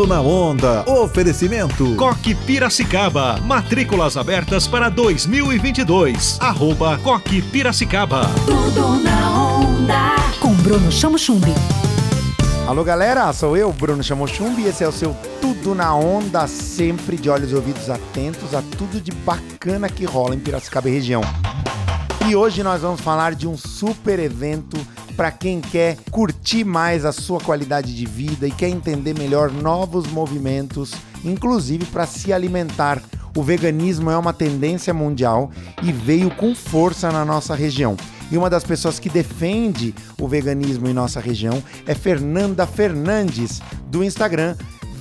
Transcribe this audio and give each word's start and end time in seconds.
Tudo 0.00 0.14
na 0.14 0.22
onda. 0.22 0.82
Oferecimento. 0.90 1.94
Coque 1.94 2.34
Piracicaba. 2.34 3.38
Matrículas 3.42 4.16
abertas 4.16 4.66
para 4.66 4.88
2022. 4.88 6.38
Arroba 6.40 6.96
Coque 6.96 7.42
Piracicaba. 7.42 8.22
Tudo 8.46 8.96
na 9.02 9.30
onda. 9.30 10.16
Com 10.40 10.54
Bruno 10.54 10.90
Chamo 10.90 11.18
Chumbi. 11.18 11.52
Alô 12.66 12.82
galera, 12.82 13.30
sou 13.34 13.58
eu, 13.58 13.70
Bruno 13.74 14.02
Chamochumbi, 14.02 14.62
e 14.62 14.68
esse 14.68 14.82
é 14.82 14.88
o 14.88 14.92
seu 14.92 15.14
Tudo 15.38 15.74
na 15.74 15.94
Onda, 15.94 16.46
sempre 16.46 17.18
de 17.18 17.28
olhos 17.28 17.52
e 17.52 17.54
ouvidos 17.54 17.90
atentos 17.90 18.54
a 18.54 18.62
tudo 18.78 19.02
de 19.02 19.12
bacana 19.12 19.90
que 19.90 20.06
rola 20.06 20.34
em 20.34 20.38
Piracicaba 20.38 20.88
e 20.88 20.92
região. 20.92 21.20
E 22.26 22.34
hoje 22.34 22.62
nós 22.62 22.80
vamos 22.80 23.02
falar 23.02 23.34
de 23.34 23.46
um 23.46 23.56
super 23.56 24.18
evento 24.18 24.78
para 25.20 25.30
quem 25.30 25.60
quer 25.60 25.98
curtir 26.10 26.64
mais 26.64 27.04
a 27.04 27.12
sua 27.12 27.38
qualidade 27.38 27.94
de 27.94 28.06
vida 28.06 28.48
e 28.48 28.50
quer 28.50 28.70
entender 28.70 29.12
melhor 29.12 29.52
novos 29.52 30.06
movimentos, 30.06 30.94
inclusive 31.22 31.84
para 31.84 32.06
se 32.06 32.32
alimentar. 32.32 33.02
O 33.36 33.42
veganismo 33.42 34.10
é 34.10 34.16
uma 34.16 34.32
tendência 34.32 34.94
mundial 34.94 35.50
e 35.82 35.92
veio 35.92 36.30
com 36.30 36.54
força 36.54 37.12
na 37.12 37.22
nossa 37.22 37.54
região. 37.54 37.98
E 38.32 38.38
uma 38.38 38.48
das 38.48 38.64
pessoas 38.64 38.98
que 38.98 39.10
defende 39.10 39.94
o 40.18 40.26
veganismo 40.26 40.88
em 40.88 40.94
nossa 40.94 41.20
região 41.20 41.62
é 41.86 41.94
Fernanda 41.94 42.66
Fernandes, 42.66 43.60
do 43.88 44.02
Instagram 44.02 44.56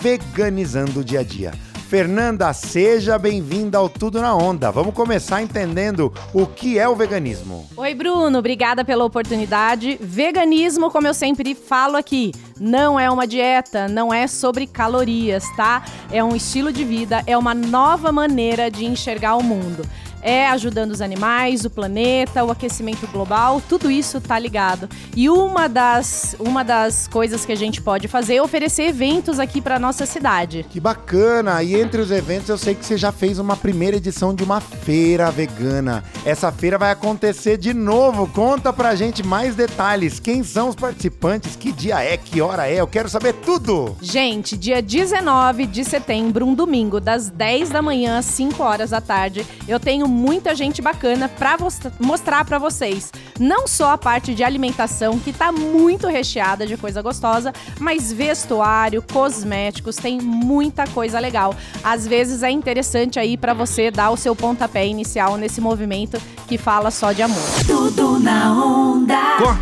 Veganizando 0.00 1.00
o 1.00 1.04
Dia 1.04 1.20
a 1.20 1.24
Dia. 1.24 1.50
Fernanda, 1.94 2.52
seja 2.52 3.16
bem-vinda 3.16 3.78
ao 3.78 3.88
Tudo 3.88 4.20
na 4.20 4.34
Onda. 4.34 4.72
Vamos 4.72 4.92
começar 4.92 5.40
entendendo 5.40 6.12
o 6.32 6.44
que 6.44 6.76
é 6.76 6.88
o 6.88 6.96
veganismo. 6.96 7.68
Oi, 7.76 7.94
Bruno, 7.94 8.36
obrigada 8.36 8.84
pela 8.84 9.04
oportunidade. 9.04 9.96
Veganismo, 10.00 10.90
como 10.90 11.06
eu 11.06 11.14
sempre 11.14 11.54
falo 11.54 11.94
aqui, 11.94 12.32
não 12.58 12.98
é 12.98 13.08
uma 13.08 13.28
dieta, 13.28 13.86
não 13.86 14.12
é 14.12 14.26
sobre 14.26 14.66
calorias, 14.66 15.44
tá? 15.56 15.84
É 16.10 16.24
um 16.24 16.34
estilo 16.34 16.72
de 16.72 16.82
vida, 16.82 17.22
é 17.28 17.38
uma 17.38 17.54
nova 17.54 18.10
maneira 18.10 18.68
de 18.72 18.84
enxergar 18.84 19.36
o 19.36 19.44
mundo 19.44 19.88
é 20.24 20.48
ajudando 20.48 20.90
os 20.90 21.02
animais, 21.02 21.66
o 21.66 21.70
planeta, 21.70 22.42
o 22.42 22.50
aquecimento 22.50 23.06
global, 23.06 23.62
tudo 23.68 23.90
isso 23.90 24.22
tá 24.22 24.38
ligado. 24.38 24.88
E 25.14 25.28
uma 25.28 25.68
das, 25.68 26.34
uma 26.40 26.64
das 26.64 27.06
coisas 27.06 27.44
que 27.44 27.52
a 27.52 27.56
gente 27.56 27.82
pode 27.82 28.08
fazer 28.08 28.36
é 28.36 28.42
oferecer 28.42 28.84
eventos 28.84 29.38
aqui 29.38 29.60
para 29.60 29.78
nossa 29.78 30.06
cidade. 30.06 30.64
Que 30.70 30.80
bacana! 30.80 31.62
E 31.62 31.74
entre 31.74 32.00
os 32.00 32.10
eventos 32.10 32.48
eu 32.48 32.56
sei 32.56 32.74
que 32.74 32.86
você 32.86 32.96
já 32.96 33.12
fez 33.12 33.38
uma 33.38 33.54
primeira 33.54 33.98
edição 33.98 34.34
de 34.34 34.42
uma 34.42 34.60
feira 34.60 35.30
vegana. 35.30 36.02
Essa 36.24 36.50
feira 36.50 36.78
vai 36.78 36.90
acontecer 36.90 37.58
de 37.58 37.74
novo. 37.74 38.26
Conta 38.26 38.72
pra 38.72 38.94
gente 38.94 39.22
mais 39.22 39.54
detalhes. 39.54 40.18
Quem 40.18 40.42
são 40.42 40.70
os 40.70 40.74
participantes? 40.74 41.54
Que 41.54 41.70
dia 41.70 42.02
é? 42.02 42.16
Que 42.16 42.40
hora 42.40 42.66
é? 42.66 42.80
Eu 42.80 42.86
quero 42.86 43.10
saber 43.10 43.34
tudo! 43.34 43.94
Gente, 44.00 44.56
dia 44.56 44.80
19 44.80 45.66
de 45.66 45.84
setembro, 45.84 46.46
um 46.46 46.54
domingo, 46.54 46.98
das 46.98 47.28
10 47.28 47.68
da 47.68 47.82
manhã 47.82 48.18
às 48.18 48.24
5 48.24 48.62
horas 48.62 48.90
da 48.90 49.00
tarde, 49.00 49.46
eu 49.68 49.78
tenho 49.78 50.13
muita 50.14 50.54
gente 50.54 50.80
bacana 50.80 51.28
para 51.28 51.58
mostrar 52.00 52.44
para 52.44 52.58
vocês. 52.58 53.12
Não 53.38 53.66
só 53.66 53.90
a 53.90 53.98
parte 53.98 54.34
de 54.34 54.44
alimentação, 54.44 55.18
que 55.18 55.32
tá 55.32 55.50
muito 55.50 56.06
recheada 56.06 56.66
de 56.66 56.76
coisa 56.76 57.02
gostosa, 57.02 57.52
mas 57.80 58.12
vestuário, 58.12 59.02
cosméticos, 59.02 59.96
tem 59.96 60.20
muita 60.20 60.86
coisa 60.86 61.18
legal. 61.18 61.54
Às 61.82 62.06
vezes 62.06 62.42
é 62.42 62.50
interessante 62.50 63.18
aí 63.18 63.36
para 63.36 63.52
você 63.52 63.90
dar 63.90 64.10
o 64.10 64.16
seu 64.16 64.36
pontapé 64.36 64.86
inicial 64.86 65.36
nesse 65.36 65.60
movimento 65.60 66.20
que 66.46 66.56
fala 66.56 66.90
só 66.90 67.12
de 67.12 67.22
amor. 67.22 67.42
Tudo 67.66 68.18
na 68.18 68.52
onda. 68.52 69.03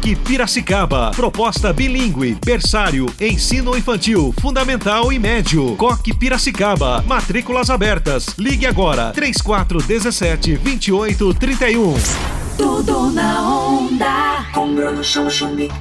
Coque 0.03 0.17
Piracicaba. 0.17 1.13
Proposta 1.15 1.73
bilíngue, 1.73 2.37
berçário, 2.45 3.07
ensino 3.21 3.79
infantil, 3.79 4.35
fundamental 4.41 5.13
e 5.13 5.19
médio. 5.19 5.77
Coque 5.77 6.13
Piracicaba. 6.13 7.05
Matrículas 7.07 7.71
abertas. 7.71 8.27
Ligue 8.37 8.67
agora 8.67 9.13
3417 9.13 10.57
2831. 10.57 11.95
Tudo 12.59 13.13
na 13.13 13.49
onda. 13.49 14.45
Com 14.53 14.75
Bruno. 14.75 15.03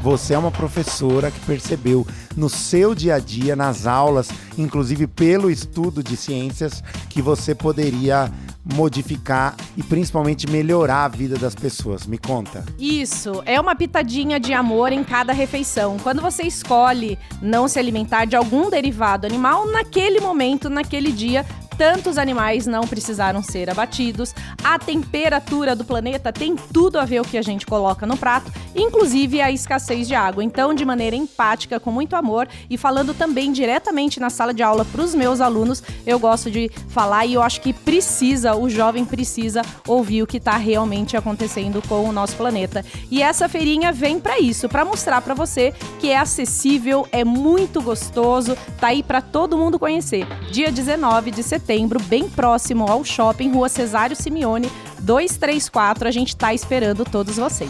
Você 0.04 0.36
é 0.36 0.38
uma 0.38 0.52
professora 0.52 1.32
que 1.32 1.40
percebeu 1.40 2.06
no 2.38 2.48
seu 2.48 2.94
dia 2.94 3.16
a 3.16 3.20
dia, 3.20 3.56
nas 3.56 3.88
aulas, 3.88 4.30
inclusive 4.56 5.08
pelo 5.08 5.50
estudo 5.50 6.04
de 6.04 6.16
ciências, 6.16 6.84
que 7.10 7.24
você 7.24 7.56
poderia 7.56 8.32
modificar 8.64 9.56
e 9.76 9.84
principalmente 9.84 10.48
melhorar 10.50 11.06
a 11.06 11.08
vida 11.08 11.38
das 11.38 11.56
pessoas. 11.56 12.06
Me 12.06 12.18
conta. 12.18 12.64
Isso, 12.78 13.42
é 13.46 13.60
uma 13.60 13.76
pitadinha 13.76 14.40
de 14.40 14.54
amor 14.54 14.92
em 14.92 15.04
cada 15.04 15.34
refeição. 15.34 15.98
Quando 16.02 16.22
você 16.22 16.44
escolhe 16.44 17.18
não 17.42 17.68
se 17.68 17.80
alimentar 17.80 18.26
de 18.26 18.36
algum 18.36 18.70
derivado 18.70 19.26
animal, 19.26 19.66
naquele 19.72 20.20
momento, 20.20 20.70
naquele 20.70 21.12
dia, 21.12 21.46
tantos 21.82 22.20
animais 22.20 22.68
não 22.68 22.82
precisaram 22.82 23.42
ser 23.42 23.68
abatidos. 23.68 24.36
A 24.64 24.78
temperatura 24.78 25.76
do 25.76 25.84
planeta 25.84 26.32
tem 26.32 26.56
tudo 26.56 27.00
a 27.00 27.06
ver 27.06 27.22
o 27.22 27.24
que 27.24 27.40
a 27.40 27.42
gente 27.42 27.66
coloca 27.66 28.06
no 28.06 28.16
prato, 28.16 28.52
inclusive 28.76 29.42
a 29.42 29.50
escassez 29.50 30.08
de 30.08 30.14
água. 30.14 30.44
Então, 30.44 30.76
de 30.76 30.86
maneira 30.86 31.16
empática, 31.16 31.80
com 31.80 31.92
muito 31.92 32.16
amor 32.16 32.48
e 32.70 32.78
falando 32.78 33.16
também 33.16 33.52
diretamente 33.52 34.20
na 34.20 34.30
sala 34.30 34.54
de 34.54 34.62
aula 34.62 34.86
para 34.86 35.02
os 35.02 35.16
meus 35.16 35.42
alunos, 35.42 35.82
eu 36.06 36.20
gosto 36.20 36.52
de 36.52 36.70
falar 36.90 37.26
e 37.26 37.34
eu 37.34 37.42
acho 37.42 37.60
que 37.62 37.74
precisa, 37.74 38.56
o 38.56 38.70
jovem 38.70 39.04
precisa 39.04 39.64
ouvir 39.88 40.22
o 40.22 40.28
que 40.28 40.38
está 40.38 40.58
realmente 40.58 41.18
acontecendo 41.18 41.82
com 41.90 42.08
o 42.08 42.12
nosso 42.12 42.36
planeta. 42.36 42.86
E 43.10 43.24
essa 43.24 43.50
feirinha 43.50 43.92
vem 43.92 44.20
para 44.20 44.40
isso, 44.40 44.70
para 44.70 44.86
mostrar 44.86 45.20
para 45.24 45.34
você 45.34 45.74
que 46.00 46.12
é 46.12 46.20
acessível, 46.20 47.08
é 47.12 47.26
muito 47.26 47.82
gostoso, 47.82 48.56
tá 48.80 48.90
aí 48.90 49.02
para 49.02 49.20
todo 49.20 49.58
mundo 49.58 49.80
conhecer. 49.80 50.28
Dia 50.52 50.72
19 50.72 51.32
de 51.32 51.42
setembro 51.42 51.71
setembro, 51.72 52.02
bem 52.02 52.28
próximo 52.28 52.86
ao 52.86 53.02
shopping, 53.06 53.54
Rua 53.54 53.70
Cesário 53.70 54.14
Simeone, 54.14 54.70
234. 55.00 56.06
A 56.06 56.12
gente 56.12 56.36
tá 56.36 56.54
esperando 56.54 57.06
todos 57.06 57.38
vocês. 57.38 57.70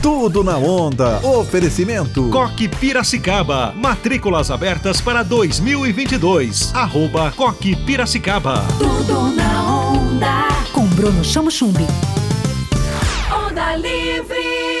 Tudo 0.00 0.42
na 0.42 0.56
onda. 0.56 1.18
Oferecimento. 1.18 2.30
Coque 2.30 2.66
Piracicaba. 2.66 3.74
Matrículas 3.76 4.50
abertas 4.50 5.02
para 5.02 5.22
2022. 5.22 6.74
Arroba 6.74 7.30
Coque 7.36 7.76
Piracicaba. 7.76 8.64
Tudo 8.78 9.36
na 9.36 9.90
onda. 9.90 10.48
Com 10.72 10.86
Bruno 10.86 11.22
Chamo 11.22 11.50
Chumbi. 11.50 11.86
Onda 13.30 13.76
livre. 13.76 14.71